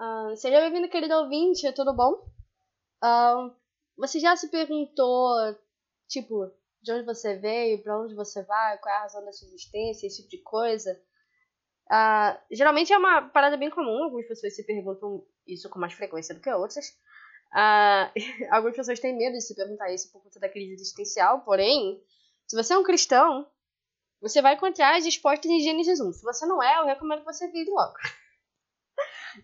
[0.00, 2.26] Uh, seja bem-vindo, querido ouvinte, tudo bom?
[3.04, 3.54] Uh,
[3.98, 5.36] você já se perguntou,
[6.08, 9.46] tipo, de onde você veio, para onde você vai, qual é a razão da sua
[9.48, 10.98] existência, esse tipo de coisa?
[11.92, 16.34] Uh, geralmente é uma parada bem comum, algumas pessoas se perguntam isso com mais frequência
[16.34, 16.96] do que outras.
[18.52, 22.02] Algumas pessoas têm medo de se perguntar isso por conta da crise existencial, porém,
[22.46, 23.46] se você é um cristão,
[24.18, 26.12] você vai encontrar as respostas em Gênesis 1.
[26.12, 27.92] Se você não é, eu recomendo que você vire logo.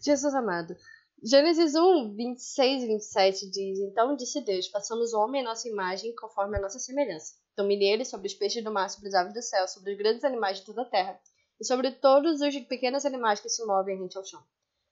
[0.00, 0.76] Jesus amado.
[1.22, 6.14] Gênesis 1, 26 e 27 diz: Então disse Deus: Façamos o homem à nossa imagem,
[6.14, 7.34] conforme a nossa semelhança.
[7.56, 10.24] Domine ele sobre os peixes do mar, sobre as aves do céu, sobre os grandes
[10.24, 11.18] animais de toda a terra,
[11.58, 14.42] e sobre todos os pequenos animais que se movem rente ao chão.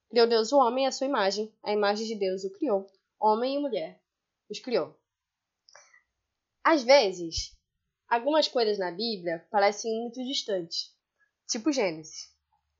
[0.09, 2.87] Criou Deus o homem à sua imagem, a imagem de Deus o criou,
[3.21, 4.01] homem e mulher
[4.49, 4.97] os criou.
[6.63, 7.55] Às vezes,
[8.09, 10.95] algumas coisas na Bíblia parecem muito distantes,
[11.47, 12.34] tipo Gênesis.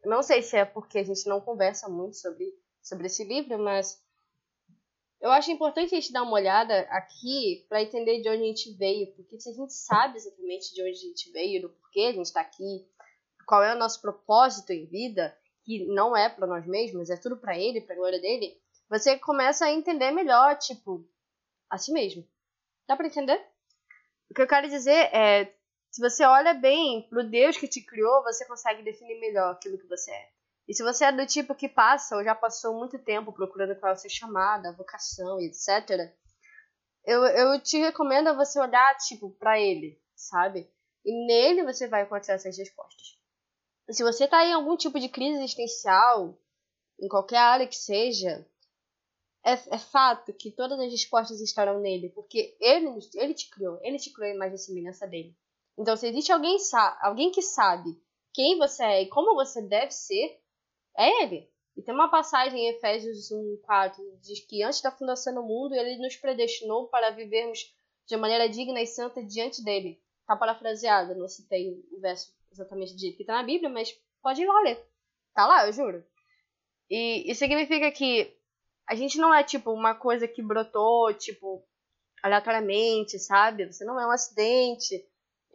[0.05, 4.03] Não sei se é porque a gente não conversa muito sobre, sobre esse livro, mas
[5.21, 8.73] eu acho importante a gente dar uma olhada aqui para entender de onde a gente
[8.73, 12.13] veio, porque se a gente sabe exatamente de onde a gente veio, do porquê a
[12.13, 12.87] gente está aqui,
[13.47, 17.39] qual é o nosso propósito em vida, que não é para nós mesmos, é tudo
[17.39, 21.09] para Ele, para a glória dele, você começa a entender melhor, tipo,
[21.71, 22.27] a si mesmo.
[22.87, 23.43] Dá para entender?
[24.31, 25.54] O que eu quero dizer é,
[25.95, 29.87] se você olha bem pro Deus que te criou, você consegue definir melhor aquilo que
[29.87, 30.29] você é.
[30.67, 33.93] E se você é do tipo que passa ou já passou muito tempo procurando qual
[33.93, 36.13] é o seu chamado, a vocação etc.,
[37.05, 40.69] eu, eu te recomendo você olhar, tipo, para ele, sabe?
[41.05, 43.17] E nele você vai encontrar essas respostas.
[43.89, 46.37] E se você tá em algum tipo de crise existencial,
[46.99, 48.45] em qualquer área que seja,
[49.45, 53.99] é, é, fato que todas as respostas estarão nele, porque ele, ele te criou, ele
[53.99, 55.37] te criou a imagem e semelhança dele.
[55.79, 56.57] Então, se existe alguém,
[57.01, 58.01] alguém que sabe
[58.33, 60.41] quem você é e como você deve ser,
[60.97, 61.49] é ele.
[61.77, 65.75] E tem uma passagem em Efésios 1, 4, diz que antes da fundação do mundo,
[65.75, 67.75] ele nos predestinou para vivermos
[68.07, 70.01] de maneira digna e santa diante dele.
[70.27, 74.47] Tá parafraseado, não citei o verso exatamente dito que tá na Bíblia, mas pode ir
[74.47, 74.85] lá ler.
[75.35, 76.05] Tá lá, eu juro.
[76.89, 78.33] E isso significa que
[78.87, 81.65] a gente não é tipo uma coisa que brotou, tipo,
[82.23, 83.67] aleatoriamente, sabe?
[83.67, 85.05] Você não é um acidente.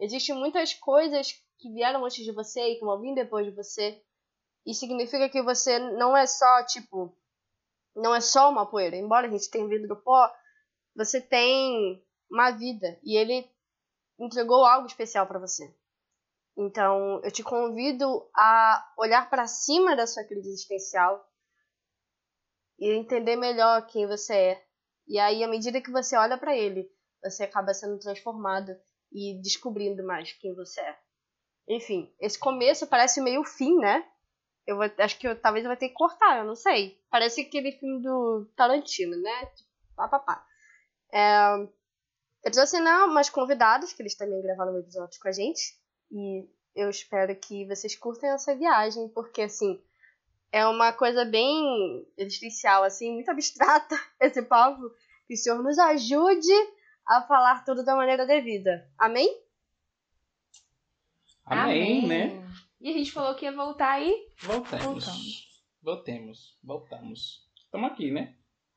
[0.00, 4.02] Existem muitas coisas que vieram antes de você e que vão vir depois de você.
[4.64, 7.14] E significa que você não é só, tipo,
[7.94, 8.96] não é só uma poeira.
[8.96, 10.32] Embora a gente tenha vindo do pó,
[10.96, 13.46] você tem uma vida e ele
[14.18, 15.74] entregou algo especial para você.
[16.56, 21.26] Então, eu te convido a olhar para cima da sua crise existencial
[22.78, 24.66] e entender melhor quem você é.
[25.06, 26.90] E aí, à medida que você olha para ele,
[27.22, 28.74] você acaba sendo transformado
[29.12, 30.98] e descobrindo mais quem você é.
[31.68, 34.04] Enfim, esse começo parece meio fim, né?
[34.66, 37.00] Eu vou, acho que eu, talvez eu vou ter que cortar, eu não sei.
[37.10, 39.46] Parece aquele filme do Tarantino, né?
[39.46, 40.46] Tipo, pá, pá, pá.
[41.12, 41.68] É,
[42.44, 45.78] eu trouxe não, umas convidados, que eles também gravaram um episódio com a gente.
[46.10, 49.82] E eu espero que vocês curtem essa viagem, porque assim,
[50.52, 54.90] é uma coisa bem existencial, assim, muito abstrata esse papo.
[55.26, 56.52] Que o Senhor nos ajude
[57.06, 58.88] a falar tudo da maneira devida.
[58.98, 59.28] Amém?
[61.44, 62.06] Amém, Amém.
[62.06, 62.48] né?
[62.80, 64.28] E a gente falou que ia voltar aí?
[64.40, 64.84] Voltamos.
[64.84, 65.62] Voltamos.
[65.82, 66.58] Voltemos.
[66.62, 67.50] Voltamos.
[67.64, 68.36] Estamos aqui, né?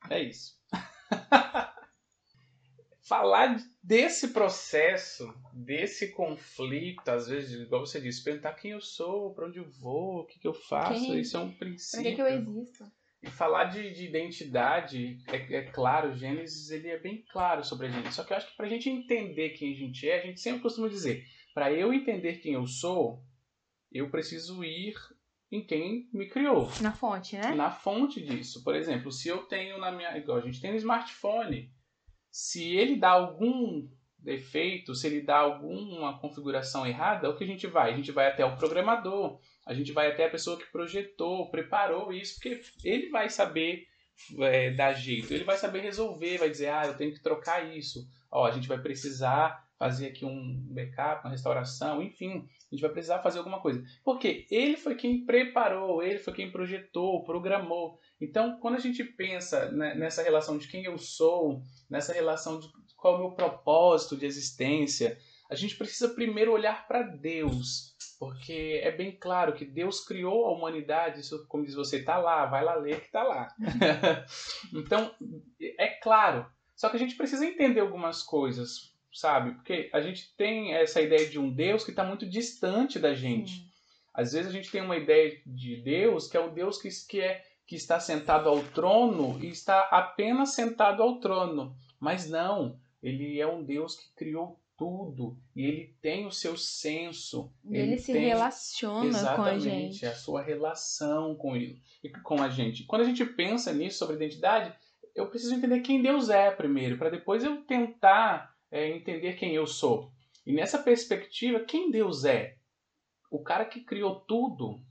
[0.09, 0.57] É isso.
[3.05, 9.47] Falar desse processo, desse conflito, às vezes, igual você disse, perguntar quem eu sou, para
[9.47, 11.19] onde eu vou, o que, que eu faço, quem?
[11.19, 12.01] isso é um princípio.
[12.01, 12.91] Pra que, que eu existo?
[13.23, 17.87] E falar de, de identidade, é, é, claro, o Gênesis ele é bem claro sobre
[17.87, 18.13] a gente.
[18.13, 20.41] Só que eu acho que para a gente entender quem a gente é, a gente
[20.41, 23.23] sempre costuma dizer: para eu entender quem eu sou,
[23.89, 24.93] eu preciso ir
[25.49, 26.69] em quem me criou.
[26.81, 27.55] Na fonte, né?
[27.55, 28.61] Na fonte disso.
[28.61, 30.17] Por exemplo, se eu tenho na minha.
[30.17, 31.71] Igual a gente tem no smartphone.
[32.29, 33.87] Se ele dá algum
[34.23, 37.91] defeito, se ele dá alguma configuração errada, o que a gente vai?
[37.93, 42.13] A gente vai até o programador, a gente vai até a pessoa que projetou, preparou
[42.13, 43.85] isso, porque ele vai saber
[44.39, 48.07] é, dar jeito, ele vai saber resolver, vai dizer, ah, eu tenho que trocar isso,
[48.31, 52.91] ó, a gente vai precisar fazer aqui um backup, uma restauração, enfim, a gente vai
[52.91, 53.83] precisar fazer alguma coisa.
[54.01, 57.99] Porque ele foi quem preparou, ele foi quem projetou, programou.
[58.21, 62.71] Então, quando a gente pensa nessa relação de quem eu sou, nessa relação de
[63.03, 65.19] qual é o meu propósito de existência,
[65.49, 70.51] a gente precisa primeiro olhar para Deus porque é bem claro que Deus criou a
[70.53, 73.49] humanidade, isso, como diz você, está lá, vai lá ler que está lá.
[74.73, 75.13] então,
[75.77, 76.45] é claro.
[76.73, 79.55] Só que a gente precisa entender algumas coisas, sabe?
[79.55, 83.69] Porque a gente tem essa ideia de um Deus que está muito distante da gente.
[84.13, 87.19] Às vezes a gente tem uma ideia de Deus que é o Deus que, que
[87.19, 91.75] é que está sentado ao trono e está apenas sentado ao trono.
[91.99, 97.53] Mas não, ele é um Deus que criou tudo e ele tem o seu senso.
[97.69, 100.05] Ele, ele se tem, relaciona com a gente.
[100.05, 102.85] a sua relação com ele e com a gente.
[102.85, 104.73] Quando a gente pensa nisso sobre identidade,
[105.13, 109.67] eu preciso entender quem Deus é primeiro, para depois eu tentar é, entender quem eu
[109.67, 110.11] sou.
[110.45, 112.57] E nessa perspectiva, quem Deus é?
[113.29, 114.81] O cara que criou tudo,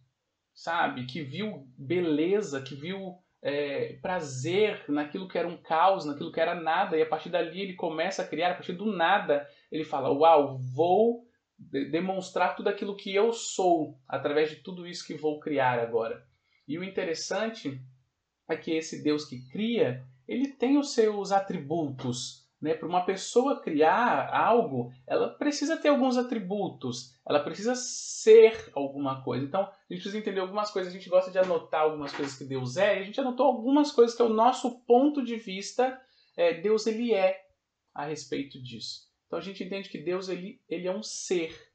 [0.54, 1.06] sabe?
[1.06, 6.54] Que viu beleza, que viu é, prazer naquilo que era um caos, naquilo que era
[6.54, 10.12] nada, e a partir dali ele começa a criar, a partir do nada ele fala:
[10.12, 11.26] Uau, vou
[11.58, 16.24] demonstrar tudo aquilo que eu sou através de tudo isso que vou criar agora.
[16.66, 17.80] E o interessante
[18.48, 23.60] é que esse Deus que cria, ele tem os seus atributos, né, para uma pessoa
[23.60, 29.44] criar algo, ela precisa ter alguns atributos, ela precisa ser alguma coisa.
[29.44, 30.92] Então, a gente precisa entender algumas coisas.
[30.92, 33.90] A gente gosta de anotar algumas coisas que Deus é, e a gente anotou algumas
[33.90, 36.00] coisas que é o nosso ponto de vista,
[36.36, 37.44] é, Deus ele é
[37.92, 39.10] a respeito disso.
[39.26, 41.68] Então, a gente entende que Deus ele, ele é um ser.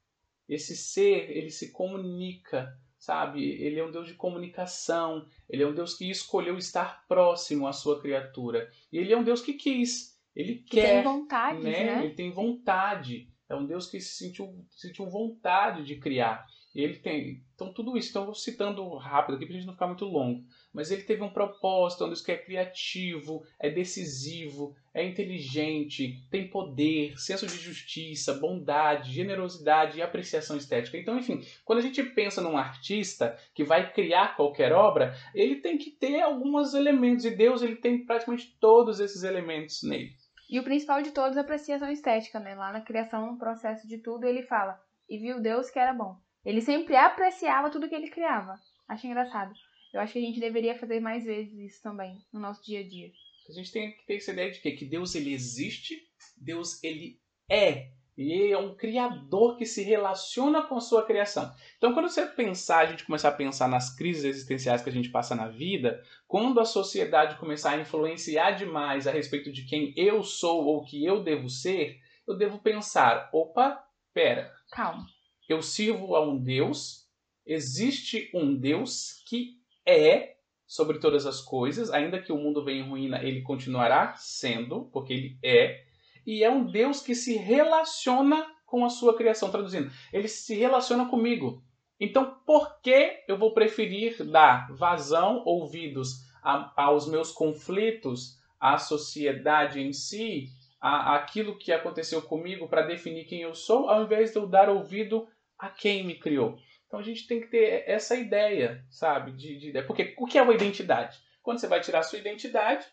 [0.48, 3.44] Esse ser, ele se comunica, sabe?
[3.44, 7.74] Ele é um Deus de comunicação, ele é um Deus que escolheu estar próximo à
[7.74, 8.70] sua criatura.
[8.90, 11.02] E ele é um Deus que quis ele que quer.
[11.02, 11.84] Tem vontade, né?
[11.84, 12.04] né?
[12.04, 13.28] Ele tem vontade.
[13.48, 16.46] É um Deus que se sentiu, sentiu vontade de criar.
[16.74, 17.42] Ele tem.
[17.54, 18.10] Então, tudo isso.
[18.10, 20.44] Então, eu vou citando rápido aqui para a gente não ficar muito longo.
[20.72, 26.22] Mas ele teve um propósito, é um Deus que é criativo, é decisivo, é inteligente,
[26.30, 30.96] tem poder, senso de justiça, bondade, generosidade e apreciação estética.
[30.96, 35.78] Então, enfim, quando a gente pensa num artista que vai criar qualquer obra, ele tem
[35.78, 37.24] que ter alguns elementos.
[37.24, 40.12] E Deus ele tem praticamente todos esses elementos nele.
[40.48, 42.54] E o principal de todos é a apreciação estética, né?
[42.54, 46.16] Lá na criação, no processo de tudo, ele fala: e viu Deus que era bom.
[46.44, 48.58] Ele sempre apreciava tudo que ele criava.
[48.88, 49.52] Acho engraçado.
[49.92, 52.88] Eu acho que a gente deveria fazer mais vezes isso também no nosso dia a
[52.88, 53.10] dia.
[53.48, 54.72] A gente tem que ter essa ideia de quê?
[54.72, 56.06] Que Deus ele existe,
[56.36, 57.18] Deus ele
[57.50, 57.90] é.
[58.18, 61.54] E é um criador que se relaciona com a sua criação.
[61.76, 65.08] Então, quando você pensar, a gente começar a pensar nas crises existenciais que a gente
[65.08, 70.24] passa na vida, quando a sociedade começar a influenciar demais a respeito de quem eu
[70.24, 73.80] sou ou que eu devo ser, eu devo pensar: opa,
[74.12, 74.52] pera.
[74.72, 75.06] Calma.
[75.48, 77.08] Eu sirvo a um Deus,
[77.46, 82.88] existe um Deus que é sobre todas as coisas, ainda que o mundo venha em
[82.88, 85.87] ruína, ele continuará sendo, porque ele é
[86.28, 89.50] e é um Deus que se relaciona com a sua criação.
[89.50, 91.64] Traduzindo, ele se relaciona comigo.
[91.98, 99.80] Então, por que eu vou preferir dar vazão, ouvidos a, aos meus conflitos, à sociedade
[99.80, 100.48] em si,
[100.78, 104.68] a, aquilo que aconteceu comigo para definir quem eu sou, ao invés de eu dar
[104.68, 105.26] ouvido
[105.58, 106.58] a quem me criou?
[106.86, 109.32] Então a gente tem que ter essa ideia, sabe?
[109.32, 111.18] De, de, porque o que é uma identidade?
[111.42, 112.86] Quando você vai tirar a sua identidade,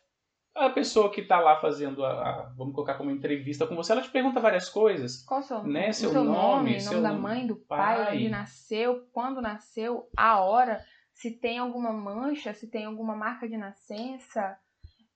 [0.56, 4.02] a pessoa que está lá fazendo a, a, vamos colocar como entrevista com você, ela
[4.02, 5.22] te pergunta várias coisas.
[5.24, 5.92] Qual o seu, né?
[5.92, 10.10] seu, seu nome, nome, seu nome da mãe, do pai, pai, onde nasceu, quando nasceu,
[10.16, 10.82] a hora,
[11.14, 14.58] se tem alguma mancha, se tem alguma marca de nascença,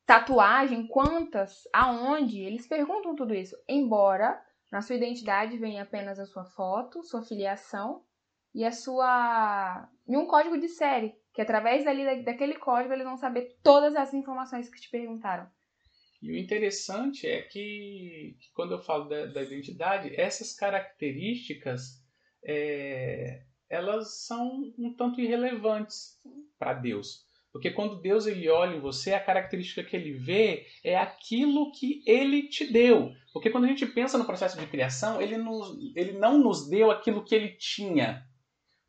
[0.06, 3.56] tatuagem, quantas, aonde, eles perguntam tudo isso.
[3.68, 8.04] Embora na sua identidade venha apenas a sua foto, sua filiação
[8.54, 13.16] e a sua e um código de série que através dali, daquele código eles vão
[13.16, 15.48] saber todas as informações que te perguntaram.
[16.22, 22.04] E o interessante é que, que quando eu falo da, da identidade, essas características
[22.44, 26.20] é, elas são um tanto irrelevantes
[26.58, 27.26] para Deus.
[27.54, 32.04] Porque quando Deus ele olha em você, a característica que ele vê é aquilo que
[32.06, 33.14] ele te deu.
[33.32, 36.92] Porque quando a gente pensa no processo de criação, ele, nos, ele não nos deu
[36.92, 38.28] aquilo que ele tinha.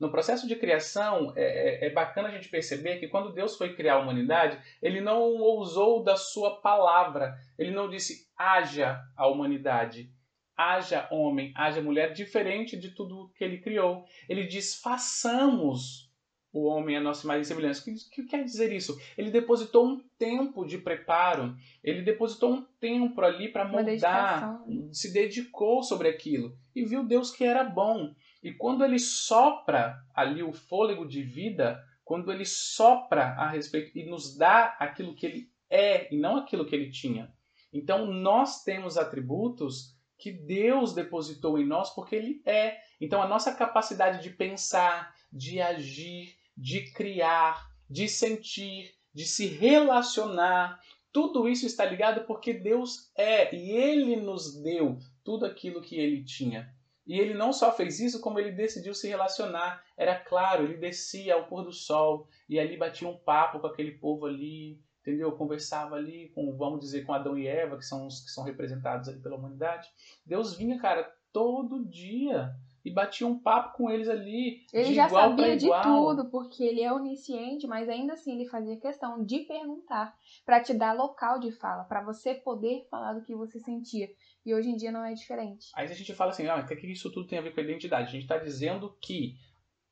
[0.00, 3.74] No processo de criação, é, é, é, bacana a gente perceber que quando Deus foi
[3.74, 7.36] criar a humanidade, ele não ousou da sua palavra.
[7.58, 10.10] Ele não disse haja a humanidade,
[10.56, 14.06] haja homem, haja mulher, diferente de tudo que ele criou.
[14.26, 16.10] Ele diz façamos
[16.52, 17.82] o homem a nossa imagem e semelhança.
[17.82, 18.98] O que, que quer dizer isso?
[19.16, 24.60] Ele depositou um tempo de preparo, ele depositou um tempo ali para moldar,
[24.92, 28.14] se dedicou sobre aquilo e viu Deus que era bom.
[28.42, 34.04] E quando ele sopra ali o fôlego de vida, quando ele sopra a respeito e
[34.04, 37.32] nos dá aquilo que ele é e não aquilo que ele tinha.
[37.72, 42.78] Então nós temos atributos que Deus depositou em nós porque ele é.
[43.00, 50.80] Então a nossa capacidade de pensar, de agir, de criar, de sentir, de se relacionar,
[51.12, 56.24] tudo isso está ligado porque Deus é e ele nos deu tudo aquilo que ele
[56.24, 56.72] tinha.
[57.10, 59.84] E ele não só fez isso, como ele decidiu se relacionar.
[59.96, 63.90] Era claro, ele descia ao pôr do sol e ali batia um papo com aquele
[63.90, 65.32] povo ali, entendeu?
[65.32, 69.08] Conversava ali com, vamos dizer, com Adão e Eva, que são os que são representados
[69.08, 69.88] ali pela humanidade.
[70.24, 74.64] Deus vinha, cara, todo dia e batia um papo com eles ali.
[74.72, 79.24] Ele já sabia de tudo, porque ele é onisciente, mas ainda assim ele fazia questão
[79.24, 83.58] de perguntar para te dar local de fala, para você poder falar do que você
[83.60, 84.10] sentia.
[84.44, 85.70] E hoje em dia não é diferente.
[85.74, 87.64] Aí a gente fala assim, ah, o que isso tudo tem a ver com a
[87.64, 88.08] identidade?
[88.08, 89.34] A gente está dizendo que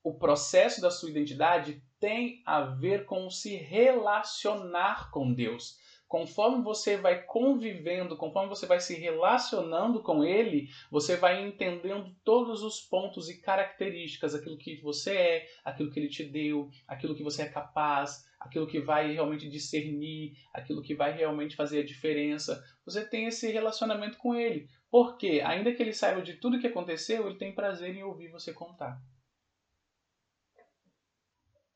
[0.02, 5.76] o processo da sua identidade tem a ver com se relacionar com Deus
[6.08, 12.62] conforme você vai convivendo, conforme você vai se relacionando com ele, você vai entendendo todos
[12.62, 17.22] os pontos e características, aquilo que você é, aquilo que ele te deu, aquilo que
[17.22, 22.64] você é capaz, aquilo que vai realmente discernir, aquilo que vai realmente fazer a diferença.
[22.86, 24.66] Você tem esse relacionamento com ele.
[24.90, 28.54] Porque, ainda que ele saiba de tudo que aconteceu, ele tem prazer em ouvir você
[28.54, 28.98] contar.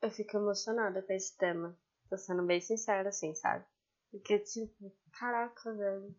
[0.00, 1.76] Eu fico emocionada com esse tema.
[2.08, 3.64] Tô sendo bem sincera, assim, sabe?
[4.12, 6.14] Porque, tipo, caraca, velho.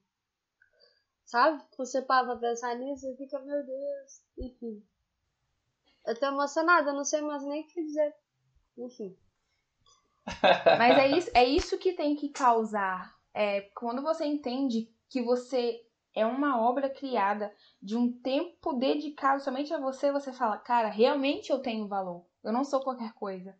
[1.23, 1.63] Sabe?
[1.77, 4.23] Você para pra pensar nisso e fica, meu Deus.
[4.37, 4.83] Enfim.
[6.05, 8.13] Eu tô emocionada, não sei mais nem o que dizer.
[8.77, 9.15] Enfim.
[10.77, 13.15] Mas é isso, é isso que tem que causar.
[13.33, 15.85] É, quando você entende que você
[16.15, 21.51] é uma obra criada de um tempo dedicado somente a você, você fala, cara, realmente
[21.51, 22.25] eu tenho valor.
[22.43, 23.57] Eu não sou qualquer coisa.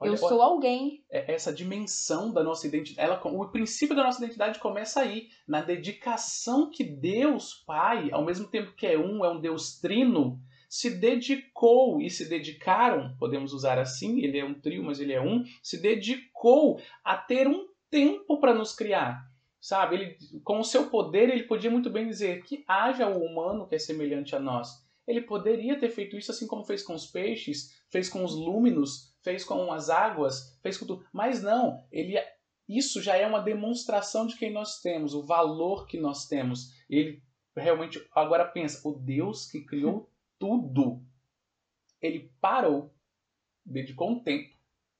[0.00, 1.04] Olha, eu sou alguém.
[1.10, 5.62] É, essa dimensão da nossa identidade, ela, o princípio da nossa identidade começa aí, na
[5.62, 10.90] dedicação que Deus Pai, ao mesmo tempo que é um, é um Deus trino, se
[10.90, 15.44] dedicou e se dedicaram, podemos usar assim, ele é um trio, mas ele é um,
[15.62, 19.24] se dedicou a ter um tempo para nos criar.
[19.60, 23.66] Sabe, ele, com o seu poder, ele podia muito bem dizer que haja o humano
[23.66, 24.84] que é semelhante a nós.
[25.06, 29.13] Ele poderia ter feito isso assim como fez com os peixes, fez com os lúminos,
[29.24, 31.04] fez com as águas, fez com tudo.
[31.12, 32.16] Mas não, ele
[32.68, 36.72] isso já é uma demonstração de quem nós temos, o valor que nós temos.
[36.88, 37.22] Ele
[37.56, 41.02] realmente agora pensa, o Deus que criou tudo,
[42.00, 42.94] ele parou,
[43.64, 44.54] dedicou um tempo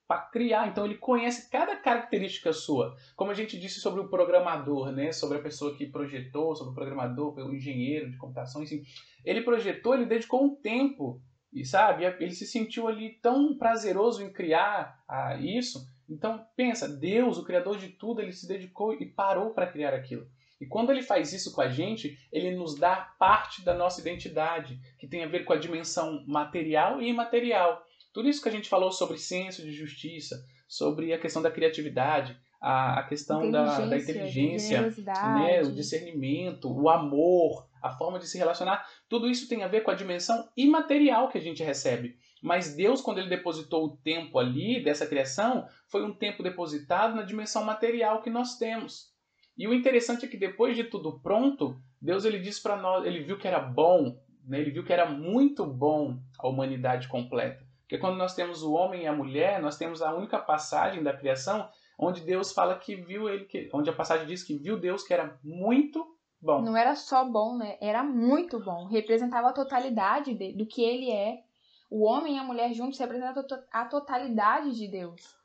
[0.07, 0.69] para criar.
[0.69, 2.97] Então ele conhece cada característica sua.
[3.17, 5.13] Como a gente disse sobre o programador, né?
[5.13, 8.85] Sobre a pessoa que projetou, sobre o programador, o engenheiro de computação, enfim.
[9.25, 11.21] Ele projetou, ele dedicou um tempo
[11.55, 15.87] e sabe, ele se sentiu ali tão prazeroso em criar ah, isso.
[16.09, 20.27] Então, pensa, Deus, o criador de tudo, ele se dedicou e parou para criar aquilo.
[20.61, 24.79] E quando ele faz isso com a gente, ele nos dá parte da nossa identidade,
[24.99, 27.85] que tem a ver com a dimensão material e imaterial.
[28.13, 32.37] Tudo isso que a gente falou sobre senso de justiça, sobre a questão da criatividade,
[32.65, 38.39] a, a questão da, da inteligência, né, o discernimento, o amor, a forma de se
[38.39, 42.17] relacionar, tudo isso tem a ver com a dimensão imaterial que a gente recebe.
[42.43, 47.23] Mas Deus, quando ele depositou o tempo ali dessa criação, foi um tempo depositado na
[47.23, 49.13] dimensão material que nós temos.
[49.59, 53.21] E o interessante é que depois de tudo pronto, Deus ele disse para nós, ele
[53.21, 54.59] viu que era bom, né?
[54.59, 57.63] ele viu que era muito bom a humanidade completa.
[57.83, 61.13] Porque quando nós temos o homem e a mulher, nós temos a única passagem da
[61.13, 65.03] criação onde Deus fala que viu ele, que, onde a passagem diz que viu Deus
[65.03, 66.05] que era muito
[66.41, 66.63] bom.
[66.63, 67.77] Não era só bom, né?
[67.81, 68.87] Era muito bom.
[68.87, 71.43] Representava a totalidade de, do que ele é.
[71.91, 75.37] O homem e a mulher juntos representam a totalidade de Deus.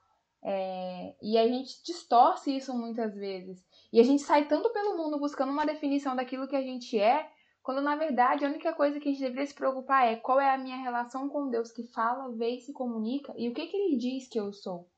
[0.42, 3.64] É, e a gente distorce isso muitas vezes.
[3.92, 7.30] E a gente sai tanto pelo mundo buscando uma definição daquilo que a gente é,
[7.62, 10.50] quando na verdade a única coisa que a gente deveria se preocupar é qual é
[10.54, 13.78] a minha relação com Deus que fala, vê e se comunica e o que, que
[13.78, 14.90] ele diz que eu sou.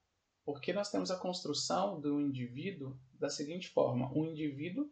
[0.44, 4.92] Porque nós temos a construção do indivíduo da seguinte forma: um indivíduo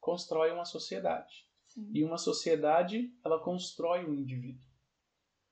[0.00, 1.46] constrói uma sociedade.
[1.66, 1.90] Sim.
[1.92, 4.64] E uma sociedade, ela constrói um indivíduo.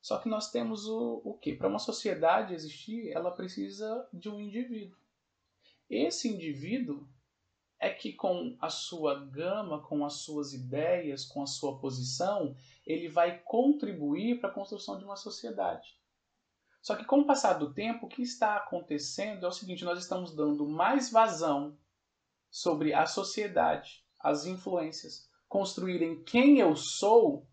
[0.00, 1.54] Só que nós temos o, o quê?
[1.54, 4.98] Para uma sociedade existir, ela precisa de um indivíduo.
[5.88, 7.08] Esse indivíduo
[7.78, 13.08] é que com a sua gama, com as suas ideias, com a sua posição, ele
[13.08, 15.98] vai contribuir para a construção de uma sociedade.
[16.84, 19.98] Só que com o passar do tempo, o que está acontecendo é o seguinte: nós
[19.98, 21.78] estamos dando mais vazão
[22.50, 27.48] sobre a sociedade, as influências, construírem quem eu sou,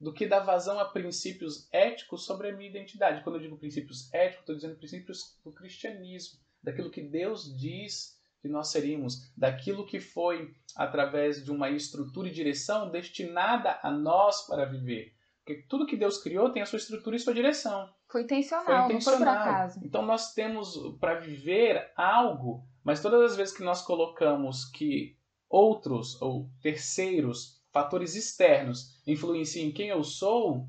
[0.00, 3.24] do que dar vazão a princípios éticos sobre a minha identidade.
[3.24, 8.46] Quando eu digo princípios éticos, estou dizendo princípios do cristianismo, daquilo que Deus diz que
[8.46, 14.66] nós seríamos, daquilo que foi através de uma estrutura e direção destinada a nós para
[14.66, 15.16] viver.
[15.38, 17.92] Porque tudo que Deus criou tem a sua estrutura e sua direção.
[18.10, 19.20] Foi intencional, foi intencional.
[19.20, 19.80] não foi por acaso.
[19.84, 25.16] Então nós temos para viver algo, mas todas as vezes que nós colocamos que
[25.48, 30.66] outros ou terceiros fatores externos influenciem quem eu sou,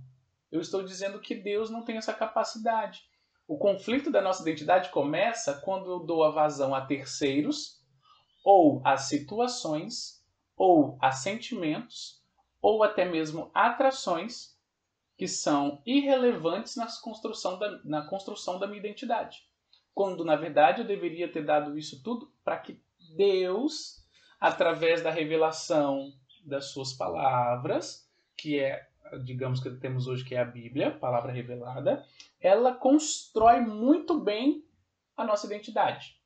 [0.52, 3.04] eu estou dizendo que Deus não tem essa capacidade.
[3.48, 7.80] O conflito da nossa identidade começa quando eu dou a vazão a terceiros,
[8.44, 10.24] ou a situações,
[10.56, 12.22] ou a sentimentos,
[12.62, 14.59] ou até mesmo atrações
[15.20, 19.46] que são irrelevantes na construção da, na construção da minha identidade.
[19.94, 22.82] Quando, na verdade, eu deveria ter dado isso tudo para que
[23.18, 24.02] Deus,
[24.40, 26.14] através da revelação
[26.46, 28.88] das suas palavras, que é,
[29.26, 32.06] digamos que temos hoje que é a Bíblia, palavra revelada,
[32.40, 34.64] ela constrói muito bem
[35.18, 36.18] a nossa identidade.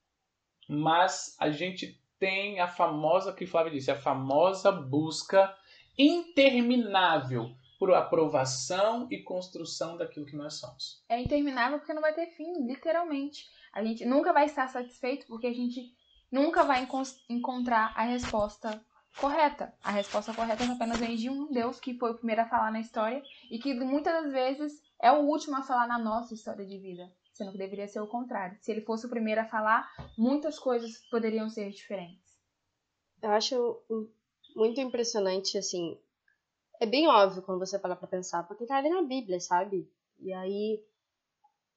[0.69, 5.51] Mas a gente tem a famosa, que Flávio disse, a famosa busca
[5.97, 11.03] interminável por aprovação e construção daquilo que nós somos.
[11.09, 13.51] É interminável porque não vai ter fim, literalmente.
[13.73, 15.93] A gente nunca vai estar satisfeito porque a gente
[16.31, 16.87] nunca vai
[17.27, 18.81] encontrar a resposta
[19.19, 19.73] correta.
[19.83, 22.79] A resposta correta apenas vem de um Deus que foi o primeiro a falar na
[22.79, 23.21] história
[23.51, 27.11] e que muitas das vezes é o último a falar na nossa história de vida,
[27.33, 28.57] sendo que deveria ser o contrário.
[28.61, 32.31] Se ele fosse o primeiro a falar, muitas coisas poderiam ser diferentes.
[33.21, 33.83] Eu acho
[34.55, 35.99] muito impressionante, assim.
[36.79, 39.89] É bem óbvio quando você para pra pensar, porque tá ali na Bíblia, sabe?
[40.19, 40.83] E aí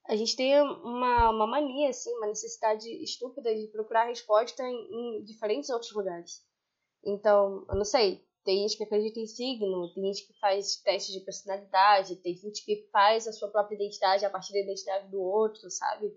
[0.07, 5.23] a gente tem uma, uma mania, assim, uma necessidade estúpida de procurar resposta em, em
[5.23, 6.45] diferentes outros lugares.
[7.03, 11.11] Então, eu não sei, tem gente que acredita em signo, tem gente que faz teste
[11.11, 15.21] de personalidade, tem gente que faz a sua própria identidade a partir da identidade do
[15.21, 16.13] outro, sabe?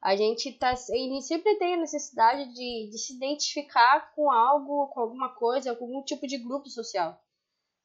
[0.00, 5.34] A gente, tá, sempre tem a necessidade de, de se identificar com algo, com alguma
[5.34, 7.20] coisa, com algum tipo de grupo social,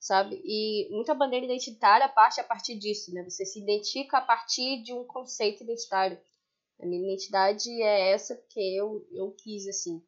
[0.01, 0.41] sabe?
[0.43, 3.23] E muita bandeira identitária parte a partir disso, né?
[3.23, 6.19] Você se identifica a partir de um conceito identitário.
[6.81, 10.03] A minha identidade é essa porque eu, eu quis, assim.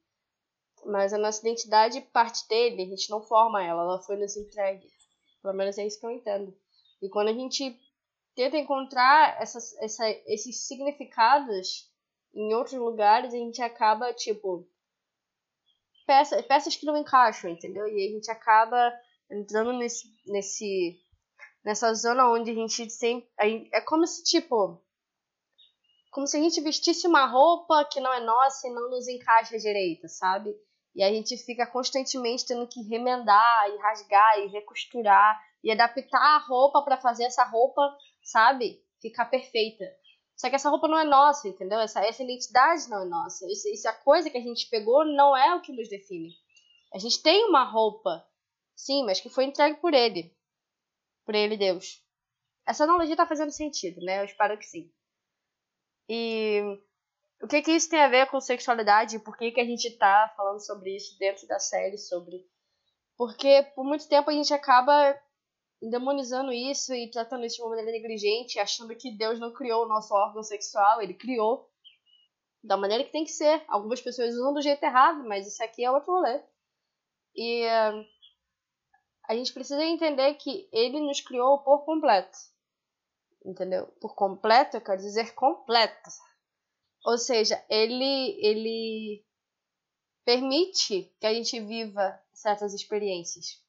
[0.83, 4.89] Mas a nossa identidade parte dele, a gente não forma ela, ela foi nos entregue.
[5.43, 6.57] Pelo menos é isso que eu entendo.
[6.99, 7.79] E quando a gente
[8.33, 11.87] tenta encontrar essas, essa, esses significados
[12.33, 14.67] em outros lugares, a gente acaba, tipo,
[16.07, 17.87] peça, peças que não encaixam, entendeu?
[17.87, 18.91] E a gente acaba
[19.33, 20.99] entrando nesse, nesse
[21.63, 23.29] nessa zona onde a gente sempre.
[23.71, 24.81] É como se, tipo.
[26.11, 29.57] Como se a gente vestisse uma roupa que não é nossa e não nos encaixa
[29.57, 30.53] direito, sabe?
[30.95, 36.37] E a gente fica constantemente tendo que remendar e rasgar e recosturar e adaptar a
[36.37, 37.81] roupa para fazer essa roupa,
[38.21, 39.85] sabe, ficar perfeita.
[40.35, 41.79] Só que essa roupa não é nossa, entendeu?
[41.79, 43.47] Essa, essa identidade não é nossa.
[43.51, 46.29] Isso, isso, a coisa que a gente pegou não é o que nos define.
[46.93, 48.23] A gente tem uma roupa,
[48.75, 50.35] sim, mas que foi entregue por ele.
[51.25, 52.03] Por ele, Deus.
[52.65, 54.21] Essa analogia tá fazendo sentido, né?
[54.21, 54.91] Eu espero que sim.
[56.09, 56.61] E
[57.41, 59.19] o que, que isso tem a ver com sexualidade?
[59.19, 61.97] Por que, que a gente tá falando sobre isso dentro da série?
[61.97, 62.45] Sobre.
[63.17, 65.17] Porque por muito tempo a gente acaba
[65.81, 69.87] demonizando isso e tratando isso de uma maneira negligente, achando que Deus não criou o
[69.87, 71.69] nosso órgão sexual, ele criou
[72.63, 73.63] da maneira que tem que ser.
[73.67, 76.41] Algumas pessoas usam do jeito errado, mas isso aqui é outro rolê.
[77.35, 78.05] E uh,
[79.33, 82.37] a gente precisa entender que ele nos criou por completo.
[83.43, 83.87] Entendeu?
[83.99, 86.09] Por completo, eu quero dizer completo.
[87.03, 89.25] Ou seja, ele, ele
[90.23, 93.59] permite que a gente viva certas experiências.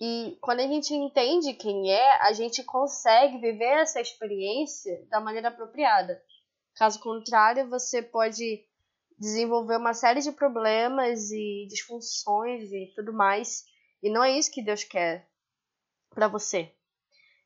[0.00, 5.48] E quando a gente entende quem é, a gente consegue viver essa experiência da maneira
[5.48, 6.20] apropriada.
[6.74, 8.66] Caso contrário, você pode
[9.16, 13.64] desenvolver uma série de problemas e disfunções e tudo mais.
[14.06, 15.28] E não é isso que Deus quer
[16.10, 16.72] para você.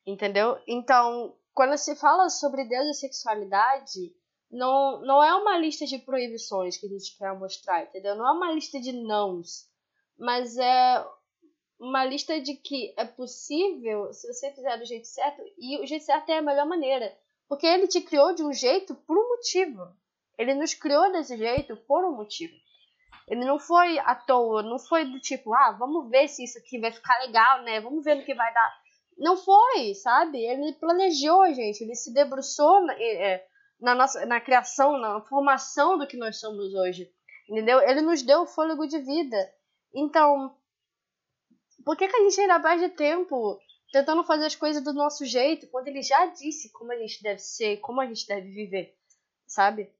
[0.05, 0.61] Entendeu?
[0.67, 4.15] Então, quando se fala sobre Deus e sexualidade,
[4.51, 8.15] não, não é uma lista de proibições que a gente quer mostrar, entendeu?
[8.15, 9.67] Não é uma lista de nãos,
[10.15, 11.03] mas é
[11.79, 16.05] uma lista de que é possível se você fizer do jeito certo, e o jeito
[16.05, 17.11] certo é a melhor maneira.
[17.49, 19.81] Porque ele te criou de um jeito por um motivo.
[20.37, 22.53] Ele nos criou desse jeito por um motivo.
[23.27, 26.79] Ele não foi à toa, não foi do tipo, ah, vamos ver se isso aqui
[26.79, 27.79] vai ficar legal, né?
[27.79, 28.81] Vamos ver no que vai dar.
[29.17, 30.39] Não foi, sabe?
[30.43, 31.83] Ele planejou, gente.
[31.83, 33.45] Ele se debruçou é,
[33.79, 37.11] na nossa na criação, na formação do que nós somos hoje.
[37.49, 37.81] Entendeu?
[37.81, 39.37] Ele nos deu o fôlego de vida.
[39.93, 40.55] Então,
[41.83, 43.59] por que, que a gente ainda perde tempo
[43.91, 47.39] tentando fazer as coisas do nosso jeito, quando ele já disse como a gente deve
[47.39, 48.95] ser, como a gente deve viver,
[49.45, 49.91] sabe?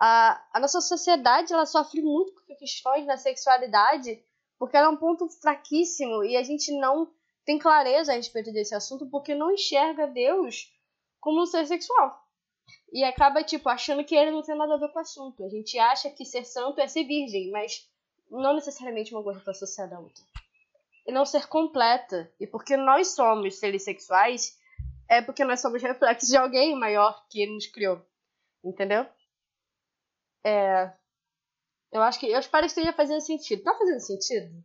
[0.00, 4.24] A, a nossa sociedade ela sofre muito com questões da sexualidade,
[4.58, 7.12] porque ela é um ponto fraquíssimo e a gente não
[7.44, 10.72] tem clareza a respeito desse assunto porque não enxerga Deus
[11.20, 12.18] como um ser sexual.
[12.92, 15.44] E acaba, tipo, achando que ele não tem nada a ver com o assunto.
[15.44, 17.88] A gente acha que ser santo é ser virgem, mas
[18.30, 20.24] não necessariamente uma coisa está associada à outra.
[21.06, 22.32] e não ser completa.
[22.38, 24.58] E porque nós somos seres sexuais,
[25.08, 28.00] é porque nós somos reflexos de alguém maior que nos criou.
[28.64, 29.06] Entendeu?
[30.44, 30.92] É.
[31.92, 32.26] Eu acho que.
[32.26, 33.62] Eu espero que esteja fazendo sentido.
[33.62, 34.64] Tá fazendo sentido?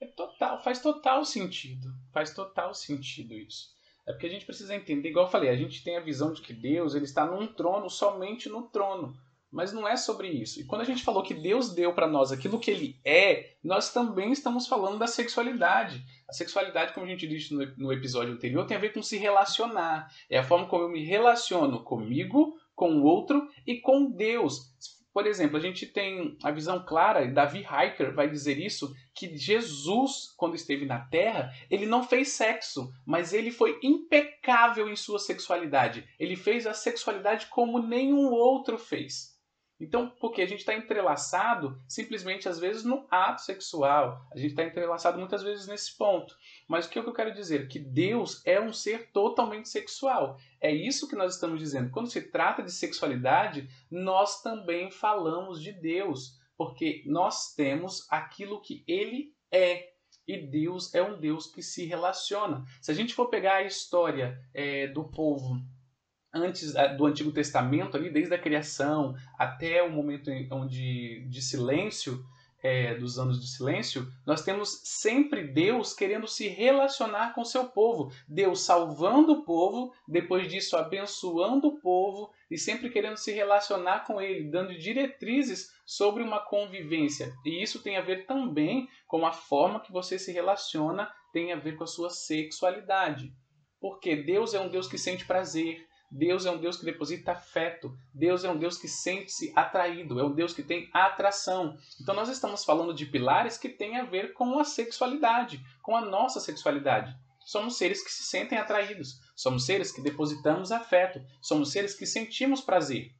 [0.00, 1.92] É total, faz total sentido.
[2.12, 3.74] Faz total sentido isso.
[4.06, 6.40] É porque a gente precisa entender, igual eu falei, a gente tem a visão de
[6.40, 9.14] que Deus ele está num trono, somente no trono.
[9.50, 10.60] Mas não é sobre isso.
[10.60, 13.92] E quando a gente falou que Deus deu para nós aquilo que ele é, nós
[13.92, 16.04] também estamos falando da sexualidade.
[16.28, 19.18] A sexualidade, como a gente disse no, no episódio anterior, tem a ver com se
[19.18, 20.08] relacionar.
[20.30, 24.72] É a forma como eu me relaciono comigo, com o outro e com Deus.
[25.12, 30.32] Por exemplo, a gente tem a visão clara, Davi Hiker vai dizer isso, que Jesus,
[30.34, 36.08] quando esteve na Terra, ele não fez sexo, mas ele foi impecável em sua sexualidade.
[36.18, 39.38] Ele fez a sexualidade como nenhum outro fez.
[39.78, 44.62] Então, porque a gente está entrelaçado simplesmente às vezes no ato sexual, a gente está
[44.62, 46.34] entrelaçado muitas vezes nesse ponto.
[46.70, 47.66] Mas o que eu quero dizer?
[47.66, 50.38] Que Deus é um ser totalmente sexual.
[50.60, 51.90] É isso que nós estamos dizendo.
[51.90, 58.84] Quando se trata de sexualidade, nós também falamos de Deus, porque nós temos aquilo que
[58.86, 59.94] Ele é.
[60.24, 62.64] E Deus é um Deus que se relaciona.
[62.80, 65.60] Se a gente for pegar a história é, do povo
[66.32, 72.24] antes do Antigo Testamento, ali desde a criação até o momento onde de silêncio,
[72.62, 78.12] é, dos anos de silêncio, nós temos sempre Deus querendo se relacionar com seu povo,
[78.28, 84.20] Deus salvando o povo, depois disso abençoando o povo e sempre querendo se relacionar com
[84.20, 87.32] ele, dando diretrizes sobre uma convivência.
[87.44, 91.56] E isso tem a ver também com a forma que você se relaciona, tem a
[91.56, 93.32] ver com a sua sexualidade.
[93.80, 97.96] Porque Deus é um Deus que sente prazer, Deus é um Deus que deposita afeto.
[98.12, 100.18] Deus é um Deus que sente-se atraído.
[100.18, 101.76] É um Deus que tem atração.
[102.00, 106.00] Então nós estamos falando de pilares que têm a ver com a sexualidade, com a
[106.00, 107.16] nossa sexualidade.
[107.44, 109.20] Somos seres que se sentem atraídos.
[109.36, 111.20] Somos seres que depositamos afeto.
[111.40, 113.12] Somos seres que sentimos prazer.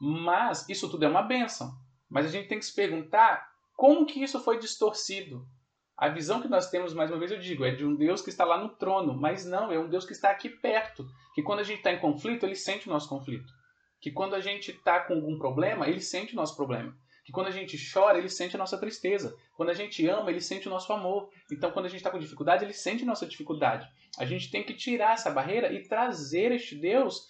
[0.00, 1.72] Mas isso tudo é uma benção.
[2.08, 3.46] Mas a gente tem que se perguntar
[3.76, 5.44] como que isso foi distorcido.
[5.98, 8.30] A visão que nós temos, mais uma vez eu digo, é de um Deus que
[8.30, 11.04] está lá no trono, mas não, é um Deus que está aqui perto.
[11.34, 13.52] Que quando a gente está em conflito, ele sente o nosso conflito.
[14.00, 16.96] Que quando a gente está com algum problema, ele sente o nosso problema.
[17.24, 19.36] Que quando a gente chora, ele sente a nossa tristeza.
[19.56, 21.30] Quando a gente ama, ele sente o nosso amor.
[21.50, 23.88] Então, quando a gente está com dificuldade, ele sente a nossa dificuldade.
[24.16, 27.26] A gente tem que tirar essa barreira e trazer este Deus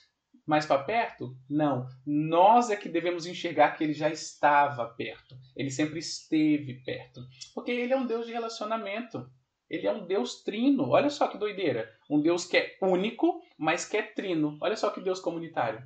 [0.49, 1.37] mais para perto?
[1.49, 1.87] Não.
[2.07, 5.37] Nós é que devemos enxergar que ele já estava perto.
[5.55, 7.21] Ele sempre esteve perto.
[7.55, 9.31] Porque ele é um Deus de relacionamento.
[9.69, 10.89] Ele é um Deus trino.
[10.89, 11.95] Olha só que doideira.
[12.09, 14.57] Um Deus que é único, mas que é trino.
[14.63, 15.83] Olha só que Deus comunitário.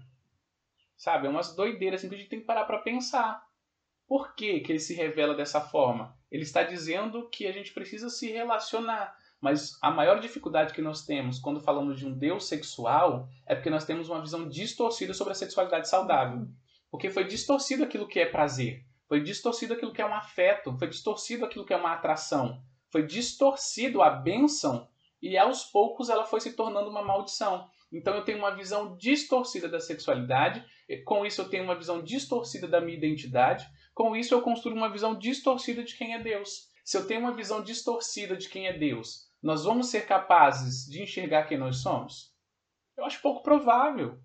[0.96, 1.26] Sabe?
[1.26, 3.44] É umas doideiras assim, que a gente tem que parar para pensar.
[4.06, 6.16] Por que, que ele se revela dessa forma?
[6.30, 9.12] Ele está dizendo que a gente precisa se relacionar.
[9.42, 13.70] Mas a maior dificuldade que nós temos quando falamos de um Deus sexual é porque
[13.70, 16.46] nós temos uma visão distorcida sobre a sexualidade saudável.
[16.88, 20.86] Porque foi distorcido aquilo que é prazer, foi distorcido aquilo que é um afeto, foi
[20.86, 24.86] distorcido aquilo que é uma atração, foi distorcido a bênção
[25.20, 27.68] e aos poucos ela foi se tornando uma maldição.
[27.92, 30.64] Então eu tenho uma visão distorcida da sexualidade,
[31.04, 34.88] com isso eu tenho uma visão distorcida da minha identidade, com isso eu construo uma
[34.88, 36.70] visão distorcida de quem é Deus.
[36.84, 41.02] Se eu tenho uma visão distorcida de quem é Deus, nós vamos ser capazes de
[41.02, 42.32] enxergar quem nós somos?
[42.96, 44.20] Eu acho pouco provável.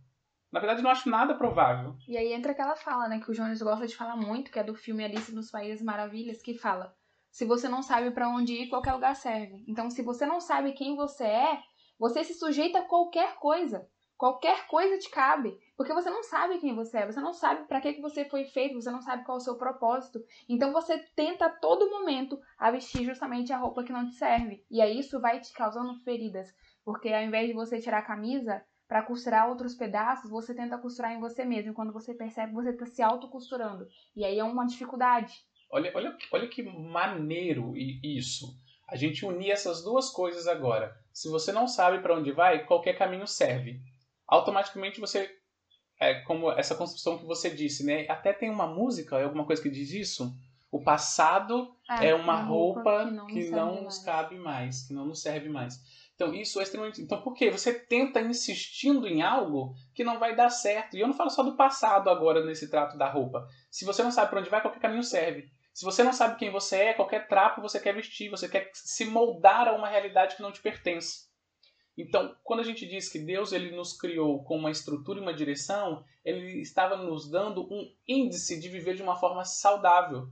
[0.52, 1.96] Na verdade, não acho nada provável.
[2.08, 4.64] E aí entra aquela fala, né, que o Jones gosta de falar muito, que é
[4.64, 6.96] do filme Alice nos Países Maravilhas, que fala:
[7.32, 9.64] se você não sabe para onde ir, qualquer lugar serve.
[9.68, 11.62] Então, se você não sabe quem você é,
[12.00, 13.88] você se sujeita a qualquer coisa.
[14.16, 17.80] Qualquer coisa te cabe, porque você não sabe quem você é, você não sabe para
[17.80, 20.20] que, que você foi feito, você não sabe qual é o seu propósito.
[20.50, 24.66] Então você tenta a todo momento a vestir justamente a roupa que não te serve.
[24.72, 26.50] E aí isso vai te causando feridas,
[26.84, 31.12] porque ao invés de você tirar a camisa para costurar outros pedaços, você tenta costurar
[31.12, 31.76] em você mesmo.
[31.76, 33.88] Quando você percebe, você está se auto-costurando.
[34.16, 35.32] E aí é uma dificuldade.
[35.70, 38.48] Olha, olha, olha que maneiro isso.
[38.90, 40.96] A gente unir essas duas coisas agora.
[41.14, 43.80] Se você não sabe para onde vai, qualquer caminho serve
[44.28, 45.37] automaticamente você
[46.00, 48.06] é como essa construção que você disse, né?
[48.10, 50.36] Até tem uma música, é alguma coisa que diz isso.
[50.72, 54.94] O passado é, é uma roupa, roupa, que não, que não nos cabe mais, que
[54.94, 55.82] não nos serve mais.
[56.18, 57.00] Então, isso é extremamente.
[57.00, 57.52] Então, por quê?
[57.52, 60.98] Você tenta insistindo em algo que não vai dar certo.
[60.98, 63.48] E eu não falo só do passado agora nesse trato da roupa.
[63.70, 65.48] Se você não sabe para onde vai, qualquer caminho serve.
[65.72, 69.06] Se você não sabe quem você é, qualquer trapo você quer vestir, você quer se
[69.06, 71.27] moldar a uma realidade que não te pertence.
[71.98, 75.34] Então, quando a gente diz que Deus ele nos criou com uma estrutura e uma
[75.34, 80.30] direção, ele estava nos dando um índice de viver de uma forma saudável.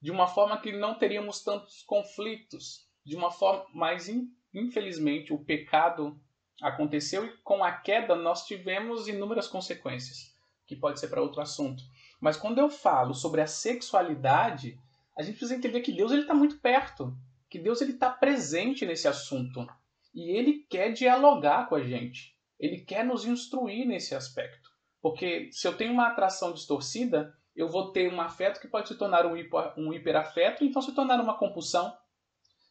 [0.00, 4.10] de uma forma que não teríamos tantos conflitos, de uma forma, mas
[4.52, 6.18] infelizmente o pecado
[6.62, 10.34] aconteceu e com a queda nós tivemos inúmeras consequências,
[10.66, 11.82] que pode ser para outro assunto.
[12.18, 14.78] Mas quando eu falo sobre a sexualidade,
[15.16, 17.14] a gente precisa entender que Deus ele está muito perto,
[17.48, 19.66] que Deus ele está presente nesse assunto
[20.14, 22.34] e ele quer dialogar com a gente.
[22.58, 24.68] Ele quer nos instruir nesse aspecto,
[25.00, 28.96] porque se eu tenho uma atração distorcida, eu vou ter um afeto que pode se
[28.96, 31.92] tornar um, hiper, um hiperafeto, então se tornar uma compulsão.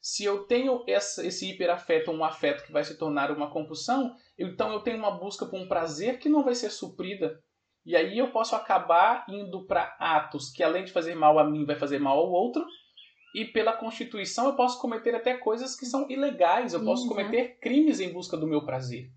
[0.02, 4.72] Se eu tenho essa, esse hiperafeto, um afeto que vai se tornar uma compulsão, então
[4.72, 7.44] eu tenho uma busca por um prazer que não vai ser suprida.
[7.86, 11.66] E aí eu posso acabar indo para atos que, além de fazer mal a mim,
[11.66, 12.66] vai fazer mal ao outro.
[13.34, 16.74] E pela Constituição eu posso cometer até coisas que são ilegais.
[16.74, 19.12] Eu posso cometer crimes em busca do meu prazer.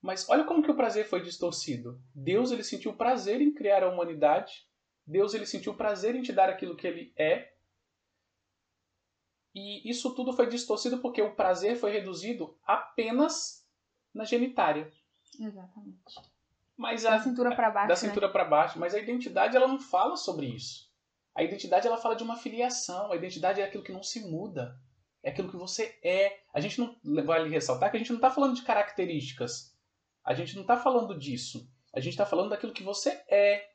[0.00, 2.02] Mas olha como que o prazer foi distorcido.
[2.14, 4.66] Deus ele sentiu prazer em criar a humanidade.
[5.06, 7.52] Deus ele sentiu prazer em te dar aquilo que ele é.
[9.54, 13.66] E isso tudo foi distorcido porque o prazer foi reduzido apenas
[14.12, 14.90] na genitária.
[15.38, 16.20] Exatamente.
[16.76, 17.88] Mas a, da cintura para baixo.
[17.88, 18.00] Da né?
[18.00, 18.78] cintura para baixo.
[18.78, 20.91] Mas a identidade ela não fala sobre isso.
[21.34, 23.12] A identidade ela fala de uma filiação.
[23.12, 24.78] A identidade é aquilo que não se muda.
[25.22, 26.40] É aquilo que você é.
[26.52, 29.76] A gente não vale ressaltar que a gente não está falando de características.
[30.24, 31.68] A gente não está falando disso.
[31.94, 33.70] A gente está falando daquilo que você é.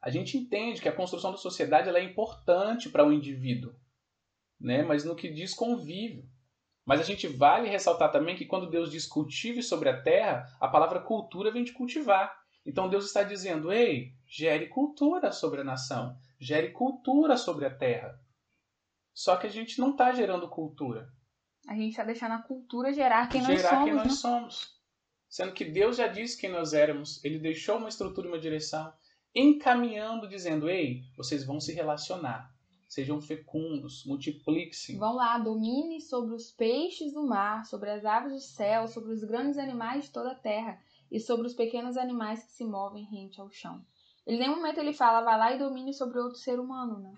[0.00, 3.74] A gente entende que a construção da sociedade ela é importante para o um indivíduo,
[4.60, 4.82] né?
[4.82, 6.28] mas no que diz convívio.
[6.84, 10.68] Mas a gente vale ressaltar também que quando Deus diz cultive sobre a terra, a
[10.68, 12.34] palavra cultura vem de cultivar.
[12.64, 18.18] Então Deus está dizendo: ei, gere cultura sobre a nação, gere cultura sobre a terra.
[19.12, 21.12] Só que a gente não está gerando cultura.
[21.66, 23.84] A gente está deixando a cultura gerar quem gerar nós somos.
[23.84, 24.12] Quem nós né?
[24.12, 24.78] somos.
[25.28, 28.90] Sendo que Deus já disse quem nós éramos, ele deixou uma estrutura e uma direção,
[29.34, 32.50] encaminhando, dizendo: ei, vocês vão se relacionar,
[32.88, 34.96] sejam fecundos, multipliquem-se.
[34.96, 39.22] Vão lá, domine sobre os peixes do mar, sobre as aves do céu, sobre os
[39.22, 43.40] grandes animais de toda a terra e sobre os pequenos animais que se movem rente
[43.40, 43.84] ao chão.
[44.28, 47.14] Ele, nenhum momento ele fala, vai lá e domine sobre outro ser humano, né?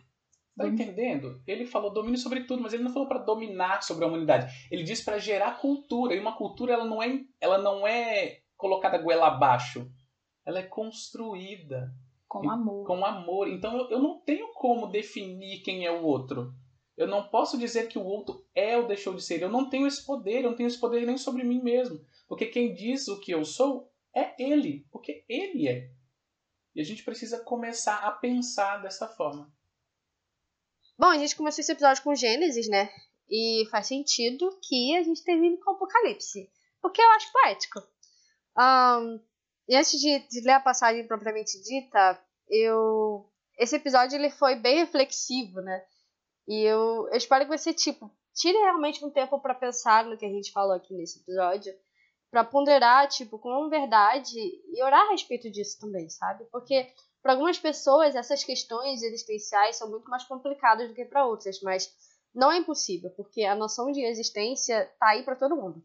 [0.56, 1.42] Tá entendendo?
[1.46, 4.52] Ele falou domínio sobre tudo, mas ele não falou para dominar sobre a humanidade.
[4.70, 6.14] Ele disse para gerar cultura.
[6.14, 9.90] E uma cultura ela não é, ela não é colocada goela abaixo.
[10.44, 11.92] Ela é construída
[12.28, 12.86] com amor.
[12.86, 13.48] Com amor.
[13.48, 16.52] Então eu, eu não tenho como definir quem é o outro.
[16.96, 19.40] Eu não posso dizer que o outro é ou deixou de ser.
[19.40, 20.44] Eu não tenho esse poder.
[20.44, 21.98] Eu não tenho esse poder nem sobre mim mesmo.
[22.28, 24.86] Porque quem diz o que eu sou é ele.
[24.92, 25.90] Porque ele é.
[26.74, 29.52] E a gente precisa começar a pensar dessa forma.
[30.98, 32.90] Bom, a gente começou esse episódio com Gênesis, né?
[33.28, 36.50] E faz sentido que a gente termine com Apocalipse.
[36.80, 37.80] Porque eu acho poético.
[38.58, 39.20] Um,
[39.68, 43.26] e antes de, de, ler a passagem propriamente dita, eu.
[43.58, 45.84] Esse episódio ele foi bem reflexivo, né?
[46.48, 50.26] E eu, eu espero que você, tipo, tire realmente um tempo para pensar no que
[50.26, 51.72] a gente falou aqui nesse episódio.
[52.30, 56.44] Para ponderar, tipo, com verdade e orar a respeito disso também, sabe?
[56.52, 61.60] Porque para algumas pessoas, essas questões existenciais são muito mais complicadas do que para outras,
[61.60, 61.92] mas
[62.34, 65.82] não é impossível, porque a noção de existência tá aí para todo mundo,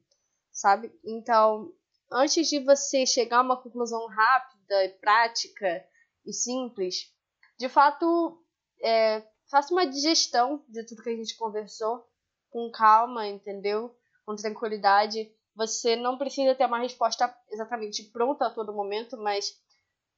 [0.52, 0.94] sabe?
[1.04, 1.74] Então,
[2.12, 5.86] antes de você chegar a uma conclusão rápida, prática
[6.26, 7.12] e simples,
[7.58, 8.42] de fato,
[8.82, 12.08] é, faça uma digestão de tudo que a gente conversou
[12.50, 13.96] com calma, entendeu?
[14.26, 15.35] Com tranquilidade.
[15.56, 19.58] Você não precisa ter uma resposta exatamente pronta a todo momento, mas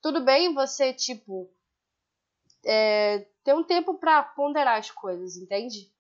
[0.02, 1.50] tudo bem você, tipo,
[2.66, 5.92] é, ter um tempo para ponderar as coisas, entende?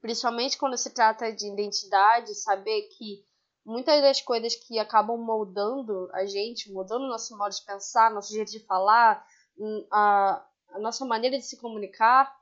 [0.00, 3.24] Principalmente quando se trata de identidade, saber que
[3.64, 8.50] muitas das coisas que acabam moldando a gente, mudando nosso modo de pensar, nosso jeito
[8.50, 9.24] de falar,
[9.58, 12.34] hum, a, a nossa maneira de se comunicar,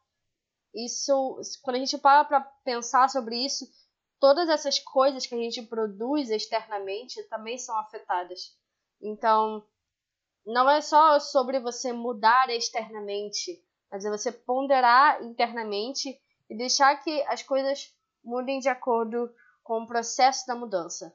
[0.74, 3.68] isso, quando a gente para para pensar sobre isso,
[4.20, 8.56] todas essas coisas que a gente produz externamente também são afetadas.
[9.00, 9.64] Então,
[10.44, 17.22] não é só sobre você mudar externamente, mas é você ponderar internamente e deixar que
[17.24, 21.14] as coisas mudem de acordo com o processo da mudança.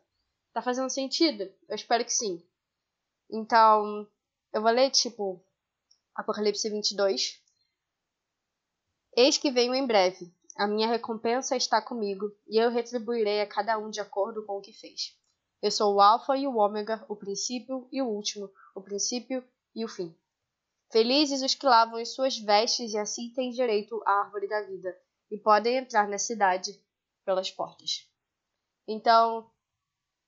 [0.54, 1.52] Tá fazendo sentido?
[1.68, 2.46] Eu espero que sim.
[3.30, 4.08] Então,
[4.54, 5.44] eu vou ler tipo
[6.16, 7.42] Apocalipse 22.
[9.16, 10.32] Eis que venho em breve.
[10.56, 14.62] A minha recompensa está comigo, e eu retribuirei a cada um de acordo com o
[14.62, 15.18] que fez.
[15.62, 19.84] Eu sou o Alfa e o Ômega, o princípio e o último, o princípio e
[19.84, 20.16] o fim.
[20.92, 24.96] Felizes os que lavam as suas vestes e assim têm direito à árvore da vida
[25.32, 26.80] e podem entrar na cidade
[27.26, 28.08] pelas portas.
[28.88, 29.50] Então,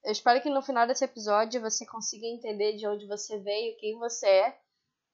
[0.03, 3.99] eu espero que no final desse episódio você consiga entender de onde você veio, quem
[3.99, 4.59] você é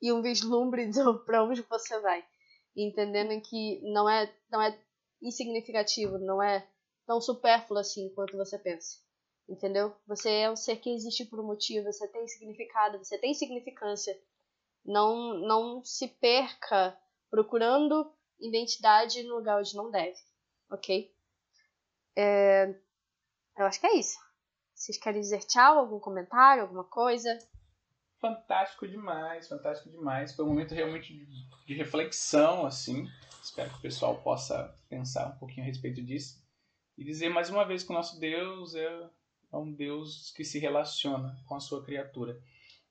[0.02, 0.89] e um vislumbre
[1.26, 2.24] para onde você vai.
[2.76, 4.80] entendendo que não é, não é
[5.21, 6.67] insignificativo, não é
[7.05, 8.99] tão supérfluo assim quanto você pensa.
[9.47, 9.93] Entendeu?
[10.07, 14.17] Você é um ser que existe por um motivo, você tem significado, você tem significância.
[14.84, 16.97] Não, não se perca
[17.29, 20.17] procurando identidade no lugar onde não deve,
[20.71, 21.13] ok?
[22.15, 22.73] É,
[23.57, 24.17] eu acho que é isso.
[24.73, 25.77] Vocês querem dizer tchau?
[25.77, 26.63] Algum comentário?
[26.63, 27.38] Alguma coisa?
[28.19, 30.34] Fantástico demais, fantástico demais.
[30.34, 33.07] Foi um momento realmente de, de reflexão, assim.
[33.41, 36.41] Espero que o pessoal possa pensar um pouquinho a respeito disso.
[36.97, 39.10] E dizer mais uma vez que o nosso Deus é,
[39.51, 42.39] é um Deus que se relaciona com a sua criatura.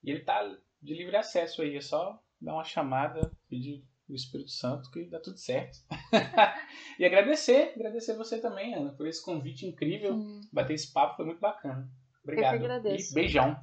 [0.03, 0.43] E ele está
[0.83, 5.21] de livre acesso aí, é só dar uma chamada, pedir o Espírito Santo que dá
[5.21, 5.79] tudo certo.
[6.99, 10.15] e agradecer, agradecer você também, Ana, por esse convite incrível.
[10.19, 10.41] Sim.
[10.53, 11.89] Bater esse papo foi muito bacana.
[12.25, 12.55] Obrigado.
[12.55, 13.13] Eu que agradeço.
[13.13, 13.57] E beijão.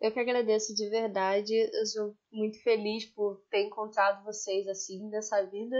[0.00, 1.54] Eu que agradeço de verdade.
[1.54, 5.76] Eu sou muito feliz por ter encontrado vocês assim nessa vida.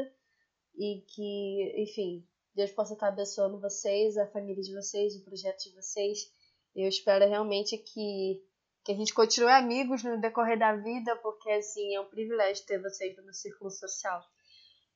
[0.76, 5.74] E que, enfim, Deus possa estar abençoando vocês, a família de vocês, o projeto de
[5.74, 6.30] vocês.
[6.74, 8.42] Eu espero realmente que
[8.84, 12.80] que a gente continue amigos no decorrer da vida, porque assim é um privilégio ter
[12.80, 14.22] vocês no meu círculo social.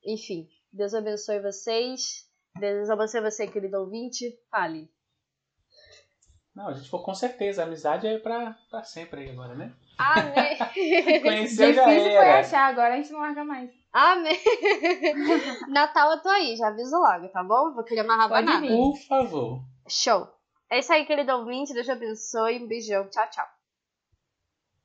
[0.05, 2.27] Enfim, Deus abençoe vocês.
[2.59, 4.39] Deus abençoe você, querido ouvinte.
[4.51, 4.94] Fale.
[6.55, 7.63] Não, a gente for com certeza.
[7.63, 9.73] A amizade é pra, pra sempre aí agora, né?
[9.99, 10.57] Amém.
[11.23, 13.71] Conheceu já Difícil foi achar, agora a gente não larga mais.
[13.93, 14.39] Amém.
[15.69, 17.73] Natal eu tô aí, já aviso logo, tá bom?
[17.75, 18.67] Vou querer amarrar Pode banana.
[18.67, 19.61] Por favor.
[19.89, 20.29] Show.
[20.71, 21.73] É isso aí, querido ouvinte.
[21.73, 22.63] Deus te abençoe.
[22.63, 23.09] Um beijão.
[23.09, 23.54] Tchau, tchau.